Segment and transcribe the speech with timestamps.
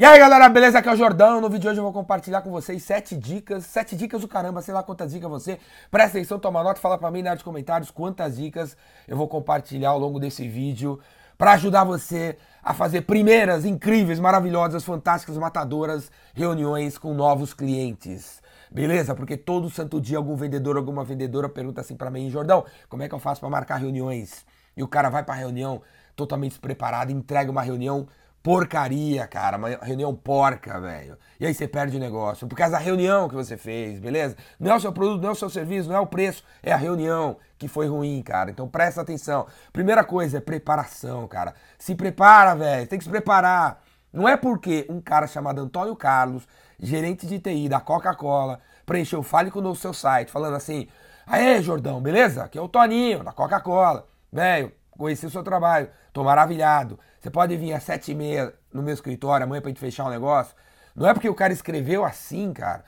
[0.00, 0.78] E aí galera, beleza?
[0.78, 1.40] Aqui é o Jordão.
[1.40, 4.62] No vídeo de hoje eu vou compartilhar com vocês sete dicas, sete dicas do caramba,
[4.62, 5.58] sei lá quantas dicas você.
[5.90, 8.76] Presta atenção, toma nota, fala pra mim na área de comentários quantas dicas
[9.08, 11.00] eu vou compartilhar ao longo desse vídeo
[11.36, 18.40] para ajudar você a fazer primeiras, incríveis, maravilhosas, fantásticas, matadoras reuniões com novos clientes.
[18.70, 19.16] Beleza?
[19.16, 23.08] Porque todo santo dia algum vendedor, alguma vendedora pergunta assim para mim, Jordão, como é
[23.08, 24.46] que eu faço para marcar reuniões?
[24.76, 25.82] E o cara vai pra reunião
[26.14, 28.06] totalmente despreparado, entrega uma reunião
[28.42, 31.18] porcaria, cara, uma reunião porca, velho.
[31.38, 32.46] E aí você perde o negócio.
[32.46, 34.36] Por causa da reunião que você fez, beleza?
[34.58, 36.72] Não é o seu produto, não é o seu serviço, não é o preço, é
[36.72, 38.50] a reunião que foi ruim, cara.
[38.50, 39.46] Então presta atenção.
[39.72, 41.54] Primeira coisa é preparação, cara.
[41.78, 42.86] Se prepara, velho.
[42.86, 43.82] Tem que se preparar.
[44.12, 46.46] Não é porque um cara chamado Antônio Carlos,
[46.78, 50.88] gerente de TI da Coca-Cola, preencheu Fale no seu site, falando assim:
[51.26, 52.44] Aê, Jordão, beleza?
[52.44, 54.06] Aqui é o Toninho, da Coca-Cola.
[54.32, 56.98] Velho, conheci o seu trabalho, tô maravilhado.
[57.20, 60.10] Você pode vir às sete e meia no meu escritório amanhã pra gente fechar um
[60.10, 60.54] negócio.
[60.94, 62.84] Não é porque o cara escreveu assim, cara,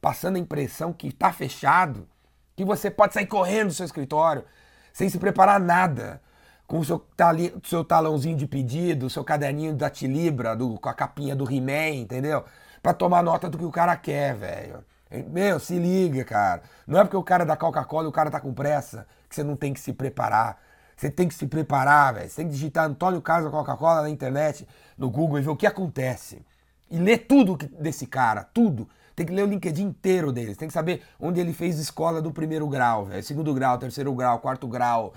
[0.00, 2.08] passando a impressão que tá fechado,
[2.56, 4.44] que você pode sair correndo do seu escritório,
[4.92, 6.20] sem se preparar nada.
[6.66, 10.94] Com o seu, tali, seu talãozinho de pedido, seu caderninho da Tilibra, do, com a
[10.94, 12.44] capinha do He-Man, entendeu?
[12.82, 14.82] Pra tomar nota do que o cara quer, velho.
[15.28, 16.62] Meu, se liga, cara.
[16.86, 19.34] Não é porque o cara é da Coca-Cola e o cara tá com pressa que
[19.34, 20.58] você não tem que se preparar.
[21.02, 22.30] Você tem que se preparar, velho.
[22.30, 25.66] Você tem que digitar Antônio Carlos Coca-Cola na internet, no Google e ver o que
[25.66, 26.40] acontece.
[26.88, 28.88] E ler tudo desse cara, tudo.
[29.16, 30.54] Tem que ler o LinkedIn inteiro dele.
[30.54, 33.20] Tem que saber onde ele fez escola do primeiro grau, velho.
[33.24, 35.12] Segundo grau, terceiro grau, quarto grau.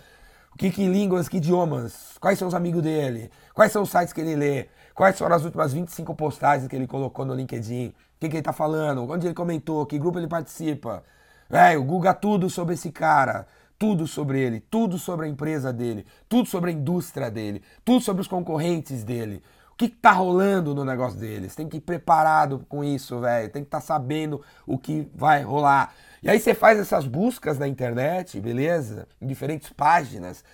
[0.58, 2.18] Que, que línguas, que idiomas.
[2.20, 3.30] Quais são os amigos dele.
[3.54, 4.68] Quais são os sites que ele lê.
[4.96, 7.90] Quais foram as últimas 25 postagens que ele colocou no LinkedIn.
[7.90, 9.08] O que, que ele tá falando.
[9.08, 9.86] Onde ele comentou.
[9.86, 11.04] Que grupo ele participa.
[11.48, 13.46] Velho, Google tudo sobre esse cara
[13.78, 18.22] tudo sobre ele, tudo sobre a empresa dele, tudo sobre a indústria dele, tudo sobre
[18.22, 19.44] os concorrentes dele.
[19.72, 21.54] O que, está rolando no negócio deles?
[21.54, 23.50] Tem que ir preparado com isso, velho.
[23.50, 25.94] Tem que estar tá sabendo o que vai rolar.
[26.24, 29.06] E aí você faz essas buscas na internet, beleza?
[29.22, 30.46] Em diferentes páginas.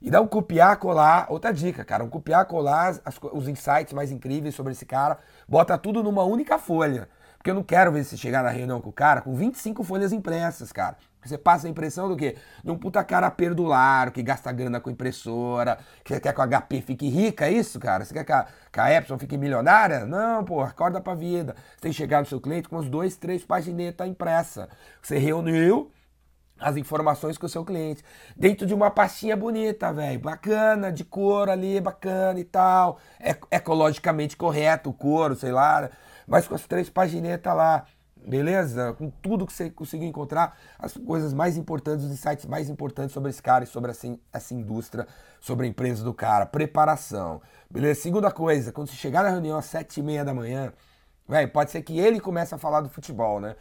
[0.00, 1.26] E dá um copiar, colar.
[1.28, 2.02] Outra dica, cara.
[2.02, 5.18] Um copiar, colar as, os insights mais incríveis sobre esse cara.
[5.46, 7.06] Bota tudo numa única folha.
[7.36, 10.10] Porque eu não quero ver você chegar na reunião com o cara com 25 folhas
[10.10, 10.96] impressas, cara.
[11.24, 12.36] Você passa a impressão do quê?
[12.64, 16.80] De um puta cara perdular, que gasta grana com impressora, que quer que o HP
[16.80, 18.04] fique rica, é isso, cara?
[18.04, 20.06] Você quer que a, que a Epson fique milionária?
[20.06, 21.54] Não, pô, acorda pra vida.
[21.74, 24.68] Você tem que chegar no seu cliente com os dois, três paginetas impressa.
[25.02, 25.92] Você reuniu
[26.58, 28.04] as informações com o seu cliente.
[28.36, 30.20] Dentro de uma pastinha bonita, velho.
[30.20, 32.98] Bacana, de couro ali, bacana e tal.
[33.18, 35.90] É ecologicamente correto o couro, sei lá
[36.30, 37.84] mas com as três paginetas lá,
[38.26, 38.92] beleza?
[38.94, 43.30] Com tudo que você conseguiu encontrar, as coisas mais importantes, os insights mais importantes sobre
[43.30, 45.06] esse cara e sobre essa, essa indústria,
[45.40, 46.46] sobre a empresa do cara.
[46.46, 48.00] Preparação, beleza?
[48.00, 50.72] Segunda coisa, quando você chegar na reunião às sete e meia da manhã,
[51.28, 53.56] velho, pode ser que ele comece a falar do futebol, né?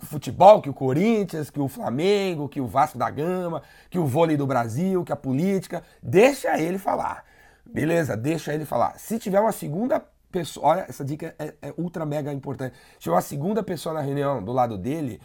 [0.00, 4.36] futebol, que o Corinthians, que o Flamengo, que o Vasco da Gama, que o vôlei
[4.36, 5.82] do Brasil, que a política.
[6.02, 7.24] Deixa ele falar.
[7.64, 8.16] Beleza?
[8.16, 8.98] Deixa ele falar.
[8.98, 10.02] Se tiver uma segunda
[10.38, 12.76] pessoa, olha, essa dica é, é ultra mega importante.
[12.98, 15.20] Tiver uma segunda pessoa na reunião do lado dele,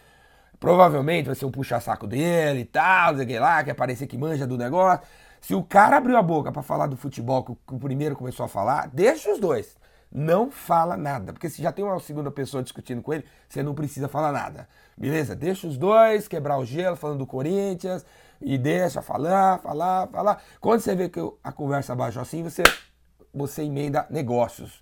[0.60, 4.58] provavelmente vai ser um puxa-saco dele e tal, sei lá, quer parecer que manja do
[4.58, 5.06] negócio.
[5.40, 8.50] Se o cara abriu a boca para falar do futebol que o primeiro começou a
[8.50, 9.78] falar, deixa os dois.
[10.12, 13.74] Não fala nada, porque se já tem uma segunda pessoa discutindo com ele, você não
[13.74, 14.68] precisa falar nada.
[14.98, 15.36] Beleza?
[15.36, 18.06] Deixa os dois quebrar o gelo falando do Corinthians
[18.40, 20.42] e deixa falar, falar, falar.
[20.60, 22.64] Quando você vê que a conversa baixou assim, você
[23.34, 24.82] você emenda negócios.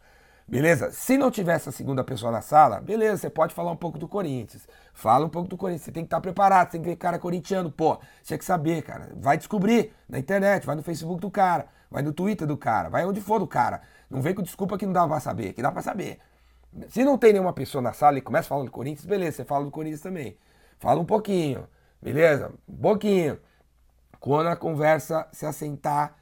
[0.51, 0.91] Beleza?
[0.91, 4.05] Se não tiver essa segunda pessoa na sala, beleza, você pode falar um pouco do
[4.05, 4.67] Corinthians.
[4.93, 5.83] Fala um pouco do Corinthians.
[5.83, 7.71] Você tem que estar preparado, você tem que ver cara corintiano.
[7.71, 9.13] Pô, você tem que saber, cara.
[9.15, 13.05] Vai descobrir na internet, vai no Facebook do cara, vai no Twitter do cara, vai
[13.05, 13.81] onde for do cara.
[14.09, 16.19] Não vem com desculpa que não dá pra saber, que dá pra saber.
[16.89, 19.63] Se não tem nenhuma pessoa na sala e começa falando do Corinthians, beleza, você fala
[19.63, 20.35] do Corinthians também.
[20.79, 21.65] Fala um pouquinho,
[22.01, 22.51] beleza?
[22.67, 23.39] Um pouquinho.
[24.19, 26.13] Quando a conversa se assentar,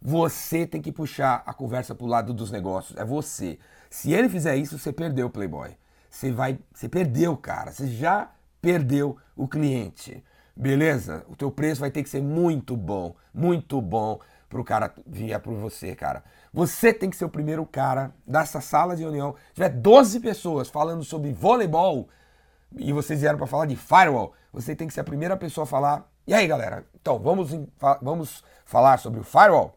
[0.00, 2.98] você tem que puxar a conversa pro lado dos negócios.
[2.98, 3.58] É você.
[3.90, 5.76] Se ele fizer isso, você perdeu o Playboy.
[6.10, 7.72] Você vai, você perdeu, cara.
[7.72, 8.30] Você já
[8.60, 10.22] perdeu o cliente.
[10.56, 11.24] Beleza?
[11.28, 14.18] O teu preço vai ter que ser muito bom, muito bom
[14.48, 16.24] para o cara vir por você, cara.
[16.52, 19.34] Você tem que ser o primeiro cara dessa sala de reunião.
[19.48, 22.08] Se tiver 12 pessoas falando sobre voleibol
[22.76, 25.66] e vocês vieram para falar de firewall, você tem que ser a primeira pessoa a
[25.66, 26.10] falar.
[26.26, 26.84] E aí, galera?
[27.00, 27.50] Então, vamos,
[28.02, 29.76] vamos falar sobre o firewall?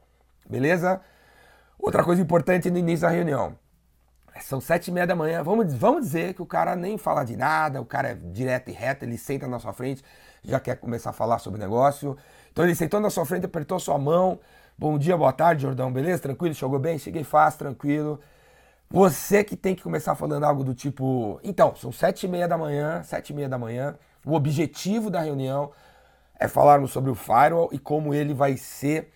[0.50, 1.00] Beleza?
[1.78, 3.56] Outra coisa importante no início da reunião.
[4.40, 5.44] São sete e meia da manhã.
[5.44, 8.74] Vamos, vamos dizer que o cara nem fala de nada, o cara é direto e
[8.74, 10.04] reto, ele senta na sua frente,
[10.44, 12.18] já quer começar a falar sobre negócio.
[12.52, 14.40] Então ele sentou na sua frente, apertou sua mão.
[14.78, 16.24] Bom dia, boa tarde, Jordão, beleza?
[16.24, 16.56] Tranquilo?
[16.56, 16.98] Chegou bem?
[16.98, 18.20] Cheguei fácil, tranquilo.
[18.90, 22.58] Você que tem que começar falando algo do tipo, então, são sete e meia da
[22.58, 23.96] manhã, sete e meia da manhã,
[24.26, 25.72] o objetivo da reunião
[26.38, 29.14] é falarmos sobre o firewall e como ele vai ser,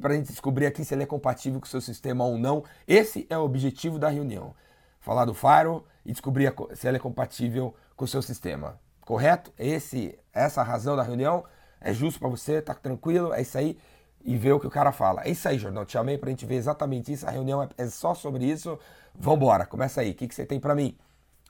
[0.00, 2.62] para a gente descobrir aqui se ele é compatível com o seu sistema ou não.
[2.86, 4.54] Esse é o objetivo da reunião,
[5.00, 8.78] falar do firewall e descobrir se ele é compatível com o seu sistema.
[9.00, 9.52] Correto?
[9.58, 11.44] Esse, essa a razão da reunião.
[11.80, 13.34] É justo para você, tá tranquilo?
[13.34, 13.76] É isso aí
[14.24, 15.22] e ver o que o cara fala.
[15.24, 15.84] É isso aí, Jordão.
[15.84, 17.26] Te chamei pra gente ver exatamente isso.
[17.26, 18.78] A reunião é, é só sobre isso.
[19.14, 20.10] Vambora, começa aí.
[20.10, 20.96] O que, que você tem para mim?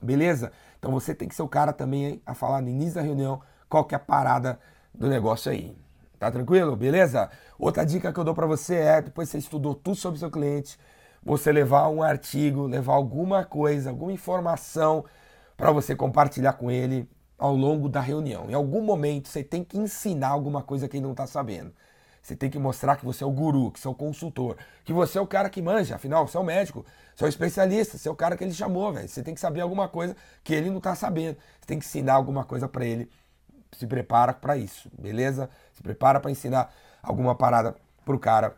[0.03, 0.53] Beleza?
[0.79, 3.85] Então você tem que ser o cara também a falar no início da reunião qual
[3.85, 4.59] que é a parada
[4.95, 5.77] do negócio aí.
[6.19, 6.75] Tá tranquilo?
[6.75, 7.31] Beleza?
[7.59, 10.79] Outra dica que eu dou para você é, depois você estudou tudo sobre seu cliente,
[11.23, 15.05] você levar um artigo, levar alguma coisa, alguma informação
[15.57, 17.09] para você compartilhar com ele
[17.39, 18.49] ao longo da reunião.
[18.51, 21.73] Em algum momento você tem que ensinar alguma coisa que ele não está sabendo.
[22.23, 24.93] Você tem que mostrar que você é o guru, que você é o consultor, que
[24.93, 26.85] você é o cara que manja, afinal, você é o médico,
[27.15, 29.09] você é o especialista, você é o cara que ele chamou, velho.
[29.09, 31.37] Você tem que saber alguma coisa que ele não está sabendo.
[31.61, 33.09] Você tem que ensinar alguma coisa para ele.
[33.79, 35.51] Se prepara para isso, beleza?
[35.73, 37.75] Se prepara para ensinar alguma parada
[38.05, 38.57] pro cara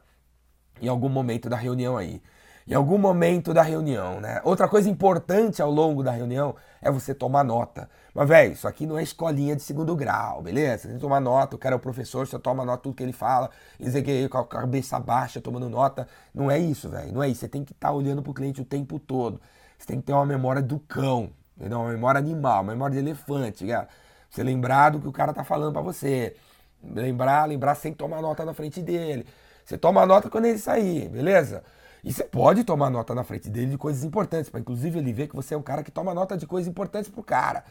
[0.80, 2.22] em algum momento da reunião aí
[2.68, 4.42] em algum momento da reunião, né?
[4.44, 7.88] Outra coisa importante ao longo da reunião é você tomar nota.
[8.14, 10.82] Mas, velho, isso aqui não é escolinha de segundo grau, beleza?
[10.82, 13.12] Você tem tomar nota, o cara é o professor, você toma nota tudo que ele
[13.12, 13.50] fala,
[13.80, 16.06] dizer que com a cabeça baixa, tomando nota.
[16.34, 17.10] Não é isso, velho.
[17.10, 17.40] Não é isso.
[17.40, 19.40] Você tem que estar tá olhando pro cliente o tempo todo.
[19.78, 21.80] Você tem que ter uma memória do cão, entendeu?
[21.80, 23.88] uma memória animal, uma memória de elefante, cara.
[24.28, 26.36] Você lembrar do que o cara tá falando para você.
[26.82, 29.26] Lembrar, lembrar sem tomar nota na frente dele.
[29.64, 31.62] Você toma nota quando ele sair, beleza?
[32.02, 35.28] E você pode tomar nota na frente dele de coisas importantes, para inclusive ele ver
[35.28, 37.64] que você é um cara que toma nota de coisas importantes pro cara.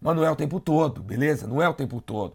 [0.00, 1.46] Mas não é o tempo todo, beleza?
[1.46, 2.34] Não é o tempo todo.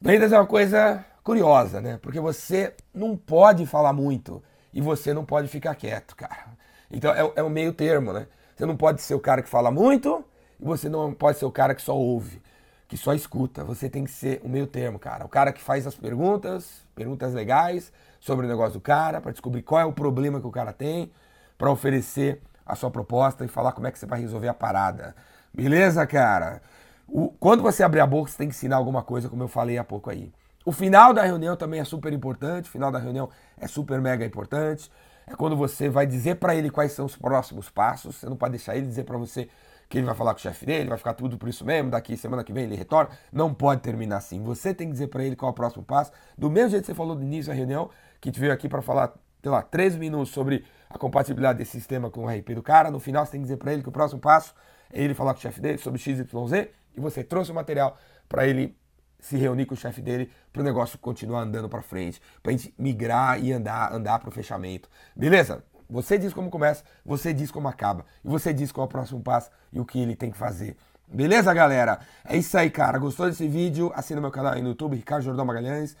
[0.00, 1.98] Vendas é uma coisa curiosa, né?
[2.02, 4.42] Porque você não pode falar muito
[4.72, 6.46] e você não pode ficar quieto, cara.
[6.90, 8.26] Então é, é o meio termo, né?
[8.54, 10.24] Você não pode ser o cara que fala muito
[10.60, 12.42] e você não pode ser o cara que só ouve,
[12.92, 13.64] que só escuta.
[13.64, 15.24] Você tem que ser o meio termo, cara.
[15.24, 17.90] O cara que faz as perguntas, perguntas legais,
[18.20, 21.10] sobre o negócio do cara, para descobrir qual é o problema que o cara tem,
[21.56, 25.16] para oferecer a sua proposta e falar como é que você vai resolver a parada.
[25.54, 26.60] Beleza, cara?
[27.08, 29.78] O, quando você abrir a boca, você tem que ensinar alguma coisa, como eu falei
[29.78, 30.30] há pouco aí.
[30.62, 32.68] O final da reunião também é super importante.
[32.68, 34.92] O final da reunião é super mega importante.
[35.26, 38.16] É quando você vai dizer para ele quais são os próximos passos.
[38.16, 39.48] Você não pode deixar ele dizer para você
[39.88, 42.16] que ele vai falar com o chefe dele, vai ficar tudo por isso mesmo, daqui
[42.16, 43.10] semana que vem ele retorna.
[43.30, 44.42] Não pode terminar assim.
[44.42, 46.10] Você tem que dizer para ele qual é o próximo passo.
[46.36, 47.90] Do mesmo jeito que você falou no início da reunião,
[48.20, 52.10] que gente veio aqui para falar, sei lá, 13 minutos sobre a compatibilidade desse sistema
[52.10, 52.90] com o RP do cara.
[52.90, 54.54] No final você tem que dizer para ele que o próximo passo
[54.90, 56.24] é ele falar com o chefe dele sobre XYZ
[56.96, 57.96] e você trouxe o material
[58.28, 58.76] para ele
[59.22, 62.56] se reunir com o chefe dele para o negócio continuar andando para frente, para a
[62.56, 64.90] gente migrar e andar, andar para o fechamento.
[65.16, 65.64] Beleza?
[65.88, 68.04] Você diz como começa, você diz como acaba.
[68.24, 70.76] E você diz qual é o próximo passo e o que ele tem que fazer.
[71.06, 72.00] Beleza, galera?
[72.24, 72.98] É isso aí, cara.
[72.98, 73.92] Gostou desse vídeo?
[73.94, 75.96] Assina meu canal aí no YouTube, Ricardo Jordão Magalhães.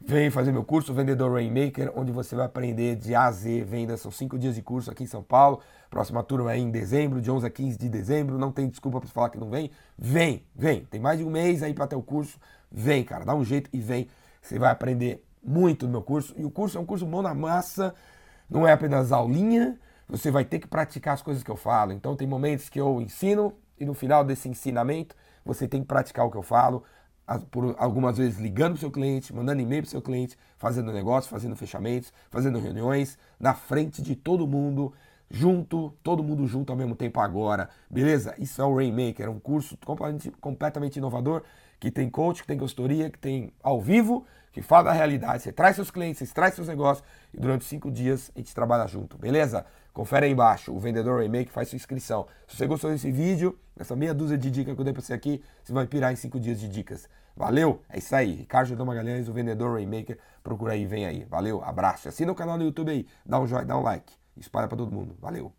[0.00, 4.00] Vem fazer meu curso Vendedor Rainmaker, onde você vai aprender de A a Z vendas.
[4.00, 5.60] São cinco dias de curso aqui em São Paulo.
[5.88, 8.38] Próxima turma é em dezembro, de 11 a 15 de dezembro.
[8.38, 9.70] Não tem desculpa para falar que não vem.
[9.96, 10.84] Vem, vem.
[10.84, 12.38] Tem mais de um mês aí para ter o curso.
[12.70, 13.24] Vem, cara.
[13.24, 14.08] Dá um jeito e vem.
[14.42, 16.34] Você vai aprender muito no meu curso.
[16.36, 17.94] E o curso é um curso mão na massa
[18.48, 21.92] não é apenas aulinha, você vai ter que praticar as coisas que eu falo.
[21.92, 26.26] Então tem momentos que eu ensino e no final desse ensinamento você tem que praticar
[26.26, 26.84] o que eu falo,
[27.50, 30.92] por algumas vezes ligando para o seu cliente, mandando e-mail para o seu cliente, fazendo
[30.92, 34.92] negócios, fazendo fechamentos, fazendo reuniões na frente de todo mundo,
[35.30, 38.34] junto, todo mundo junto ao mesmo tempo agora, beleza?
[38.38, 41.42] Isso é o Rainmaker, é um curso completamente, completamente inovador
[41.80, 44.24] que tem coach, que tem consultoria, que tem ao vivo,
[44.54, 45.42] que fala da realidade.
[45.42, 48.86] Você traz seus clientes, você traz seus negócios e durante cinco dias a gente trabalha
[48.86, 49.66] junto, beleza?
[49.92, 52.26] Confere aí embaixo, o Vendedor Remake faz sua inscrição.
[52.46, 55.12] Se você gostou desse vídeo, essa meia dúzia de dicas que eu dei pra você
[55.12, 57.08] aqui, você vai pirar em cinco dias de dicas.
[57.36, 57.82] Valeu?
[57.88, 58.32] É isso aí.
[58.32, 60.18] Ricardo Jordão Magalhães, o Vendedor Rainmaker.
[60.40, 61.24] Procura aí, vem aí.
[61.24, 62.08] Valeu, abraço.
[62.08, 63.06] Assina o canal no YouTube aí.
[63.26, 64.12] Dá um joinha, dá um like.
[64.36, 65.16] Espalha para todo mundo.
[65.20, 65.52] Valeu.